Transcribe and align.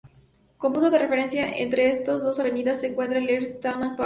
Como 0.57 0.73
punto 0.73 0.89
de 0.89 0.97
referencia, 0.97 1.47
entre 1.59 1.91
estas 1.91 2.23
dos 2.23 2.39
avenidas 2.39 2.81
se 2.81 2.87
encuentra 2.87 3.19
el 3.19 3.29
Ernst-Thälmann-Park. 3.29 3.99